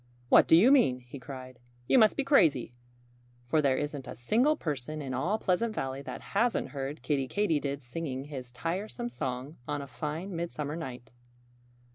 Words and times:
"What 0.29 0.47
do 0.47 0.55
you 0.55 0.71
mean?" 0.71 1.01
he 1.01 1.19
cried. 1.19 1.59
"You 1.87 1.99
must 1.99 2.17
be 2.17 2.23
crazy! 2.23 2.71
For 3.45 3.61
there 3.61 3.77
isn't 3.77 4.07
a 4.07 4.15
single 4.15 4.55
person 4.55 4.99
in 4.99 5.13
all 5.13 5.37
Pleasant 5.37 5.75
Valley 5.75 6.01
that 6.01 6.21
hasn't 6.33 6.69
heard 6.69 7.03
Kiddie 7.03 7.27
Katydid 7.27 7.83
singing 7.83 8.23
his 8.23 8.51
tiresome 8.51 9.09
song 9.09 9.57
on 9.67 9.79
a 9.79 9.85
fine 9.85 10.35
midsummer 10.35 10.75
night." 10.75 11.11